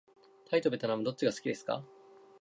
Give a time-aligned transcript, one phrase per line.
[0.49, 1.83] タイとべトナムどっちが好きですか。